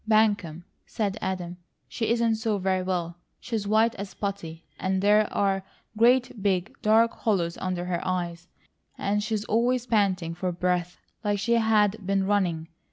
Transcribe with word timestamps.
"Buncombe!" 0.07 0.63
said 0.87 1.15
Adam. 1.21 1.57
"She 1.87 2.09
isn't 2.09 2.37
so 2.37 2.57
very 2.57 2.81
well. 2.81 3.17
She's 3.39 3.67
white 3.67 3.93
as 3.97 4.15
putty, 4.15 4.65
and 4.79 4.99
there 4.99 5.31
are 5.31 5.63
great 5.95 6.41
big, 6.41 6.75
dark 6.81 7.11
hollows 7.13 7.55
under 7.59 7.85
her 7.85 8.01
eyes, 8.03 8.47
and 8.97 9.21
she's 9.21 9.45
always 9.45 9.85
panting 9.85 10.33
for 10.33 10.51
breath 10.51 10.97
like 11.23 11.37
she 11.37 11.53
had 11.53 12.03
been 12.03 12.25
running. 12.25 12.67